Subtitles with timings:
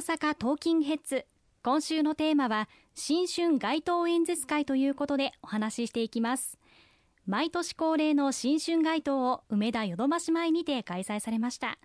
[0.00, 1.26] 阪トーキンヘッズ。
[1.62, 6.58] 今週のテーマは新春街頭演説会ということでお話ししていきます。
[7.26, 11.78] 毎年恒例の新春街頭を梅田ヨドバシ前にて開催されました。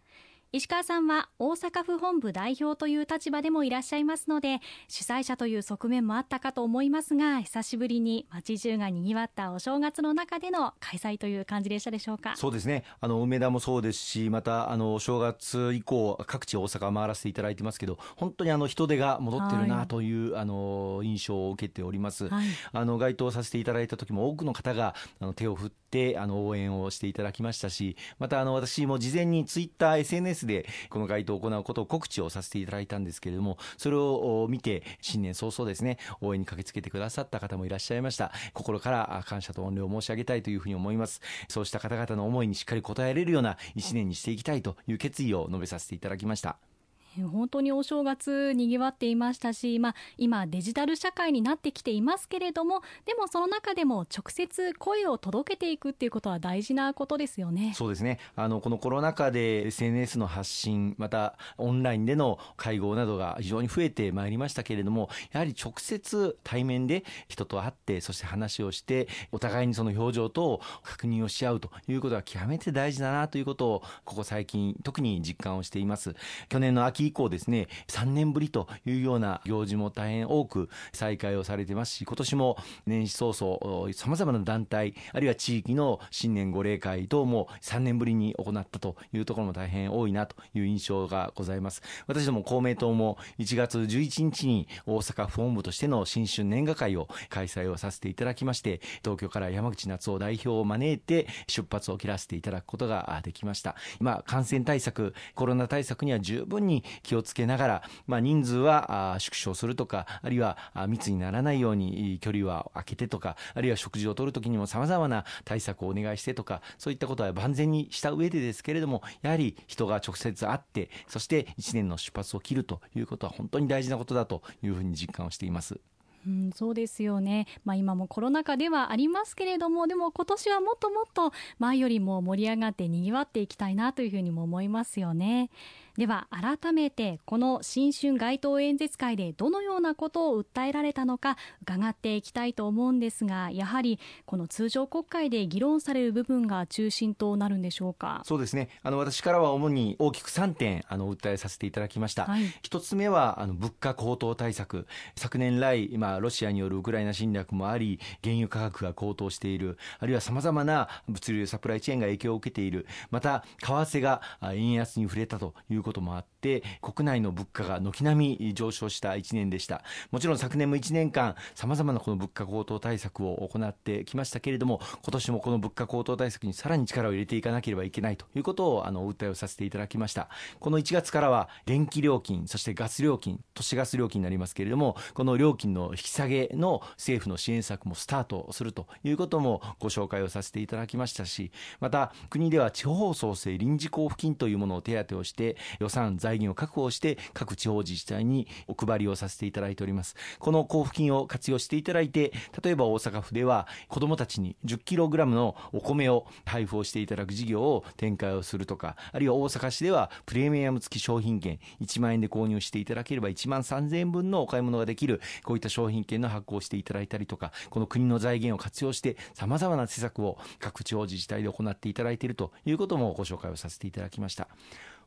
[0.51, 12.35] 石川さんは大阪府本部代表という立場でもいらっしゃいますので主催者という側面もあったかと思いますが久しぶりに街中がにぎわったお正月の中での開催という感じでしたでしょうか？
[12.37, 12.85] そうですね。
[13.01, 25.84] あの梅田もそうですしまたあのお正月以降各地大阪回らせていただいてますけど本当にあの人手が戻ってるなという、はい、あの印象を受けております、はい、あの該当させていただいた時も多くの方があの手を振って
[26.17, 38.31] あの応援をしていただきましたしまたあの私も事前にツイッター SNS でこの該当を行うことを告知をさせていただいたんですけれども、それを見て、新年早々ですね、応援に駆けつけてくださった方もいらっしゃいました。
[38.53, 41.21] 心から感謝と御礼を申し上げたいというふうに思います。
[41.47, 46.74] そうした方々の思いにしっかり応えられるような一年にしていきたいという決意を述べさせていただきました。
[47.23, 57.73] 本当にお正月にぎわっていましたし、まあ、今デジタル社会になってきていますけれどもでもその中でも直接声を届けていくっていうことは大事なことですよね。
[57.75, 58.19] そうですね。
[58.35, 76.15] あのこのコロナ禍で SNS の発信またオンラインでの会合などが非常に増えてまいりましたけれどもやはり直接対面で人と会ってそして話をしてお互いにその表情と確認をし合うということは極めて大事だなということをここ最近特に実感をしています。
[76.49, 91.81] 去年の秋以降ですね、3年ぶりというような行事も大変多く再開をされてますし、今年も年始早々、様々な団体、あるいは地域の新年御礼会等も3年ぶりに行ったというところも大変多いなという印象がございます。
[92.07, 103.75] 私ども公明党も1月11日に大阪府本部としての新春年賀会を開催をさせていただきまして、東京から山口夏夫代表を招いて出発を切らせていただくことができました。
[103.99, 110.57] 今、感染対策、コロナ対策には十分に気をつけながら、まあ、人数は縮小するとか、あるいは
[110.87, 125.79] 密にならないように距離は空けてとか、あるいは食事をとるときにも様々な対策をお願いしてとか、そういったことは万全にした上でですけれども、やはり人が直接会って、そして1年の出発を切るということは本当に大事なことだというふうに実感をしています。
[126.27, 135.49] うん、そうですよね、まあ、今もコロナ禍ではありますけれどもでも今年はもっともっと前よりも盛り上がってにぎわっていきたいなというふうにも思いますよね。
[135.97, 148.21] では改めてこの新春街頭演説会でどのようなことを訴えられたのか伺っていきたいと思うんですがやはりこの通常国会で議論される部分が中心となるんでしょうか？
[148.25, 148.67] そうですね。
[148.83, 154.87] あの私からは主に大きく3点あの訴えさせていただきました、はい、1つ目はあの物価高騰対策。
[155.15, 159.77] 昨年来今ロシアによるウクライナ侵略もあり原油価格が高騰している。
[159.99, 162.85] あるいはさまざまな物流サプライチェーンが影響を受けている。
[163.11, 169.81] また為替が円安に触れたということもあって国内の物価が軒並み上昇した1年でした。
[170.11, 180.29] もちろん昨年も1年間さまざまなこの物価高騰対策を行ってきましたけれども今年もこの物価高騰対策にさらに力を入れていかなければいけないということをあのお訴えをさせていただきました。
[180.59, 224.47] この1月からは電気料金そしてガス料金都市ガス料金になりますけれどもこの料金の引き下げの政府の支援策もスタートするということもご紹介をさせていただきましたしまた国では地方創生臨時交付金というものを手当てをして予算財財源を確保して各地方自治体にお配りをさせていただいておりますこの交付金を活用していただいて例えば大阪府では子どもたちに 10kg のお米を配布をしていただく事業を展開をするとかあるいは大阪市ではプレミアム付き商品券1万円で購入していただければ1万3000円分のお買い物ができるこういった商品券の発行をしていただいたりとかこの国の財源を活用してさまざまな施策を各地方自治体で行っていただいているということもご紹介をさせていただきました。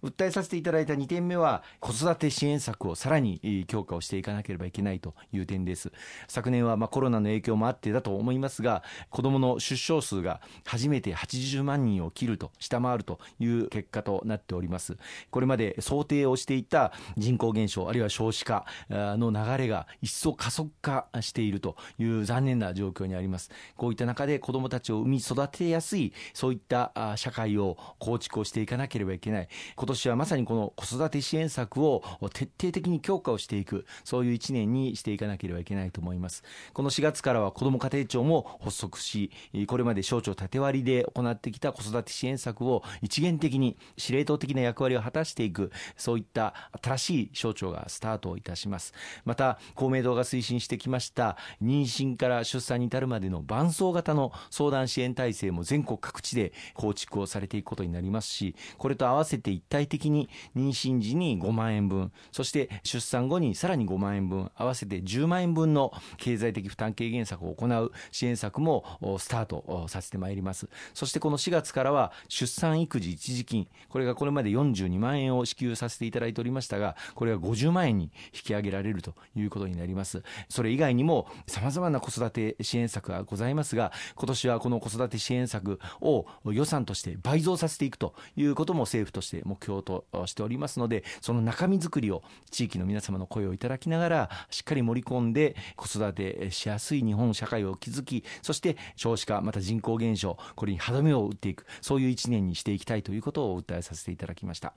[0.02, 5.90] 訴えさせていただいた2点目は子育て支援策をさらに強化をしていかなければいけないという点です。
[6.28, 14.96] 昨年はまコロナの影響もあってだと思いますが子どもの出生数が初めて80万人を切ると下回るという結果となっております。
[15.30, 23.50] これまで想定をしていた人口減少あるいは少子化の流れが一層加速化しているという残念な状況にあります。
[23.76, 29.48] こういった中で子どもたちを産み育てやすいそういった社会を構築をしていかなければいけない。
[29.88, 32.02] 今年はまさにこの子育て支援策を
[32.34, 36.42] 徹底的に強化をしていくそういう1年にしていかなければいけないと思います。
[36.74, 39.30] この4月からは子ども家庭庁も発足し
[39.66, 46.52] これまで省庁縦割りで行ってきた子育て支援策を一元的に司令塔的な役割を果たしていくそういった
[46.82, 48.92] 新しい省庁がスタートいたします。
[49.24, 68.84] また公明党が推進してきました妊娠から出産に至るまでの伴走型の相談支援体制も全国各地で構築をされていくことになりますしこれと合わせて一体体的に妊娠時に5万円分そして出産後にさらに5万円分合わせて10万円分の経済的負担軽減策を行う支援策も
[69.18, 70.68] スタートさせてまいります。
[70.94, 80.22] そしてこの4月からは出産育児一時金これがこれまで42万円を支給させていただいておりましたがこれが50万円に引き上げられるということになります。
[80.48, 104.72] それ以外にも様々な子育て支援策がございますが今年はこの子育て支援策を予算として倍増させていくということも政府として目標としておりますのでその中身作りを地域の皆様の声をいただきながらしっかり盛り込んで子育てしやすい日本社会を築きそして少子化また人口減少これに歯止めを打っていくそういう一年にしていきたいということを訴えさせていただきました。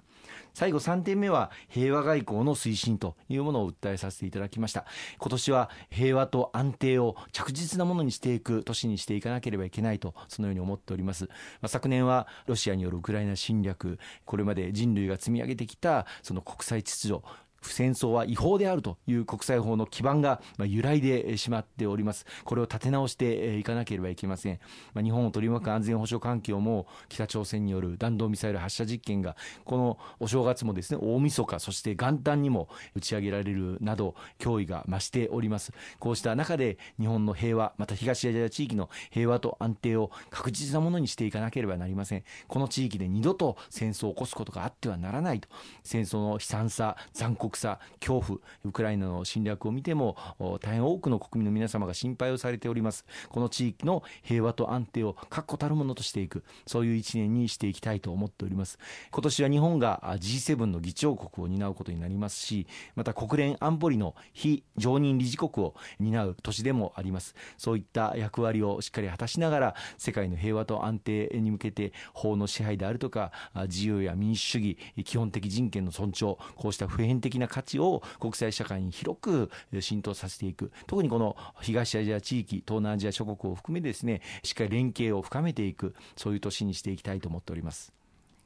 [0.54, 4.86] 最後3点目は平和外交の推進というものを訴えさせていただきました。
[5.18, 11.30] 今年は平和と安定を着実なものにしていく年にしていかなければいけないとそのように思っております、ま
[11.64, 17.22] あ、昨年はロシアによるウクライナ侵略これまで人類が積み上げてきたその国際秩序。
[17.62, 22.26] 戦争は違法であるという国際法の基盤が揺らいでしまっております。
[22.44, 24.60] これを立て直していかなければいけません。
[25.02, 35.72] 日本を取り巻く安全保障環境も北朝鮮による弾道ミサイル発射実験がこのお正月もですね大晦日そして元旦にも打ち上げられるなど脅威が増しております。
[36.00, 42.24] こうした中で日本の平和また東アジア地域の平和と安定を確実なものにしていかなければなりません。
[42.48, 45.48] この地域で二度と戦争を起こすことがあってはならないと
[45.84, 50.18] 戦争の悲惨さ残酷さ恐怖ウクライナの侵略を見ても
[50.62, 53.06] 大変多くの国民の皆様が心配をされております。
[53.30, 56.44] この地域の平和と安定を確固たるものとしていく。
[56.66, 58.80] そういう一年にしていきたいと思っております。
[59.12, 67.36] 今年は日本が G7 の議長国を担うことになりますしまた国連安保理の非常任理事国を担う年でもあります。
[67.58, 73.32] そういった役割をしっかり果たしながら世界の平和と安定に向けて法の支配であるとか
[73.68, 87.94] 自由や民主主義基本的人権の尊重こうした普遍的な価値を国際社会に広く浸透させていく特にこの東アジア地域東南アジア諸国を含めですねしっかり連携を深めていくそういう年にしていきたいと思っております。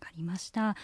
[0.01, 0.75] わかりました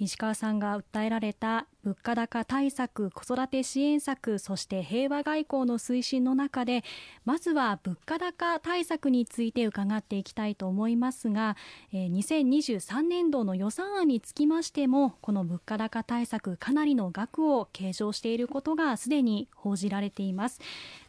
[0.00, 6.84] 石川さんが訴えられた物価高対策、子育て支援策、そして平和外交の推進の中で、
[7.24, 11.56] まずは物価高対策について伺っていきたいと思いますが、
[11.92, 20.60] 2023年度の予算案につきましても、この物価高対策、かなりの額を計上していることがすでに報じられています。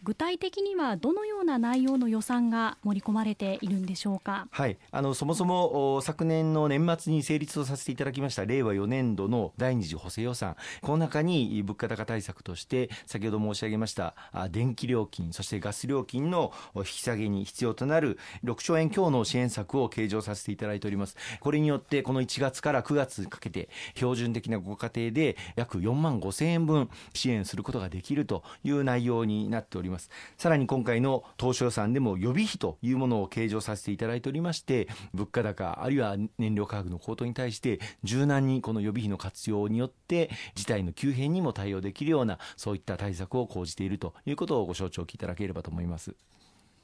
[0.03, 4.47] 具体的にはどのような内容の予算が盛り込まれているんでしょうか？
[4.51, 10.55] はい、あのそもそも昨年の年末に成立をさせていただきました令和4年度の第二次補正予算。
[10.81, 14.15] この中に物価高対策として先ほど申し上げました
[14.51, 21.15] 電気料金そしてガス料金の引き下げに必要となる6兆円強の支援策を計上させていただいております。
[21.39, 30.09] これによってこの1月から9月かけて標準的なご家庭で約4万5千円分支援することができるという内容になっております。
[30.37, 46.15] さらに今回の当初予算でも予備費というものを計上させていただいておりまして物価高あるいは燃料価格の高騰に対して柔軟にこの予備費の活用によって事態の急変にも対応できるようなそういった対策を講じているということをご承知おきいただければと思います。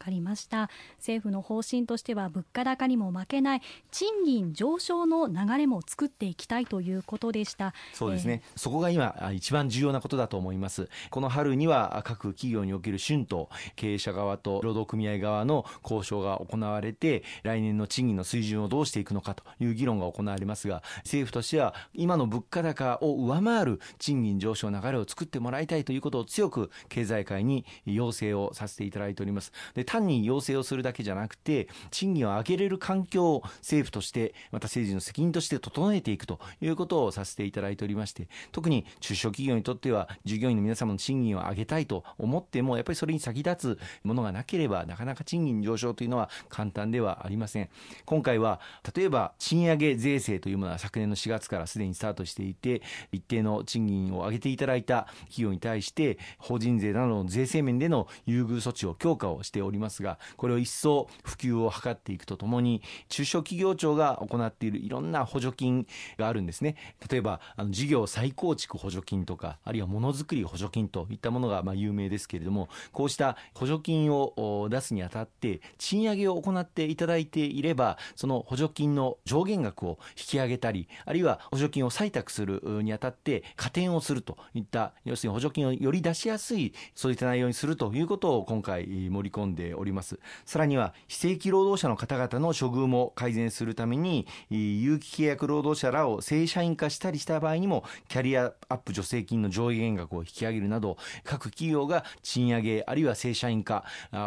[0.07, 0.69] かりました。
[0.99, 3.61] 政府の方針としては物価高にも負けない
[3.91, 7.73] 賃金上昇の流れも作っていきたいということでした。
[7.93, 10.89] そうですね、えー、そこが今一番重要なことだと思います。
[11.09, 29.51] この春には各企業における春闘経営者側と労働組合側の交渉が行われて来年の賃金の水準をどうしていくのかという議論が行われますが政府としては今の物価高を上回る賃金上昇の流れを作ってもらいたいということを強く経済界に要請をさせていただいております。
[29.73, 47.69] で単に要請をするだけじゃなくて賃金を上げれる環境を政府としてまた政治の責任として整えていくということをさせていただいておりまして特に中小企業にとっては従業員の皆様の賃金を上げたいと思ってもやっぱりそれに先立つものがなければなかなか賃金上昇というのは簡単ではありません。
[48.05, 48.59] 今回は
[48.95, 59.76] 例えば賃上げ税制というものは昨年の4月からすでにスタートしていて一定の賃金を上げていただいた企業に対して法人税などの税制面での優遇措置を強化をしております。
[59.77, 65.85] りますがこれを一層普及を図っていくとともに中小企業庁が行っているいろんな補助金
[66.17, 66.75] があるんですね。
[67.09, 103.83] 例えばあの事業再構築補助金とかあるいはものづくり補助金といったものがまあ有名ですけれどもこうした補助金を出すにあたって賃上げを行っていただいていればその補助金の上限額を引き上げたりあるいは補助金を採択するにあたって加点をするといった要するに補助金をより出しやすいそういった内容にするということを今回盛り込んでておりますさらには非正規労働者の方々の処遇も改善するために有期契約労働者らを正社員化したりした場合にもキャリアアップ助成金の上限額を引き上げるなど各企業が賃上げあるいは正社員化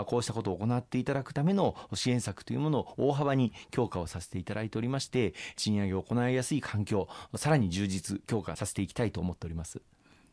[0.07, 9.81] こうしたことを行っていただくための支援策というものを大幅に強化をさせていただいておりまして賃上げを行いやすい環境さらに充実強化させていきたいと思っております。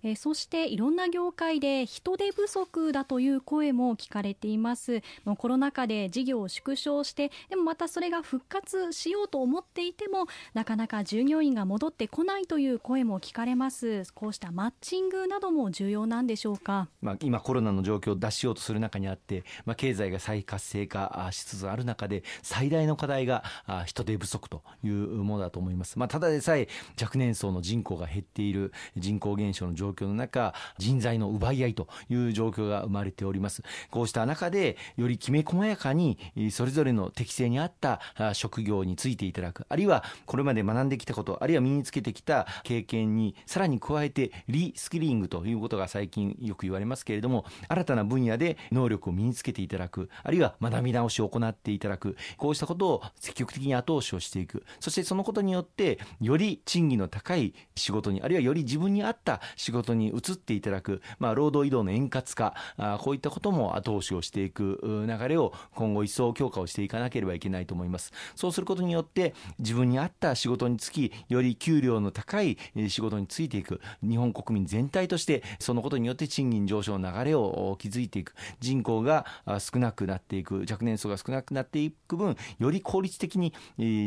[0.04, 5.02] えそしていろんな業界で人手不足だという声も聞かれています。
[5.26, 14.04] もうコロナ禍で事業を縮小してでもまたそれが復活しようと思っていてもなかなか従業員が戻ってこないという声も聞かれます。
[14.14, 23.44] こうしたマッチングなども重要なんでしょうか、まあ、今コロナの状況を脱しようとする中にあって、まあ、経済が再活性化しつつある中で最大の課題が
[23.86, 26.68] 人手不足というものだと思います、まあ、ただでさえ
[27.02, 33.64] 若年層の人口が減っている人口減少の状状況の中、人材の奪い合いという状況が生まれております。
[33.90, 36.18] こうした中で、よりきめ細やかに、
[36.52, 38.02] それぞれの適性に合った
[38.34, 54.66] 職業についていただく、あるいはこれまで学んできたこと、あるいは身につけてきた経験にさらに加えてリスキリングということが最近よく言われますけれども、新たな分野で能力を身につけていただく、あるいは学び直しを行っていただく、こうしたことを積極的に後押しをしていく。
[54.80, 68.12] そしてそのことによって、より賃金の高い仕事に、あるいはより自分に合った仕事事に移っていただく、まあ、労働移動の円滑化あ、こういったことも後押しをしていく流れを今後一層強化をしていかなければいけないと思います。
[68.36, 72.58] そうすることによって、自分に合った仕事につき、より給料の高い
[72.90, 79.26] 仕事についていく、日本国民全体として、そのことによって賃金上昇の流れを築いていく、人口が
[79.60, 83.54] 少なくなっていく、若年層が少なくなっていく分、より効率的に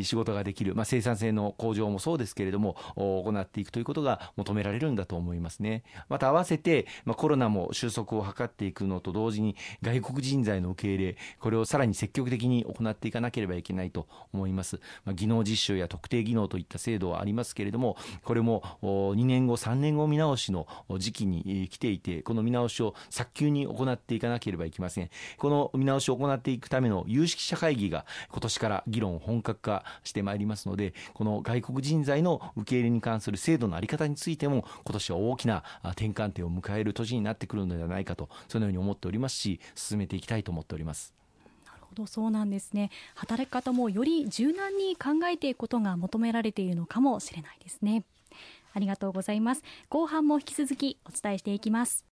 [0.04, 5.59] 仕事ができる、まあ、生産性の向上もそうですけれども、行っていくということが求められるんだと思います。
[5.60, 5.82] ね。
[6.08, 20.66] また合わせて、まあ、コロナも収束を図っていくのと同時に外国人材の受け入れこれをさらに積極的に行っていかなければいけないと思います、まあ、技能実習や特定技能といった制度はありますけれどもこれも2年後3年後見直しの
[20.98, 41.14] 時期に来ていてこの見直しを早急に行っていかなければいけませんこの見直しを行っていくための有識者会議が今年から議論を本格化してまいりますのでこの外国人材の受け入れに関する制度の在り方についても今年は大きなな転換点を迎える年になってくるのではないかとそのように思っておりますし進めていきたいと思っております。
[41.66, 42.90] なるほどそうなんですね。
[43.14, 48.04] 働き方もより柔軟に考えていくことが求められているのかもしれないですね。
[48.73, 49.62] ありがとうございます。
[49.88, 52.09] 後半も引き続きお伝えしていきます。